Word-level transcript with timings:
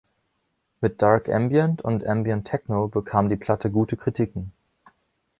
Mit 0.81 0.99
Dark 1.03 1.29
Ambient 1.29 1.83
und 1.83 2.03
Ambient 2.07 2.47
Techno 2.47 2.87
bekam 2.87 3.29
die 3.29 3.35
Platte 3.35 3.69
gute 3.69 3.97
Kritiken. 3.97 4.51